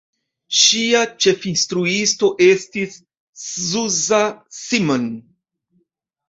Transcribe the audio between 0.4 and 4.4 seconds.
Ŝia ĉefinstruisto estis Zsuzsa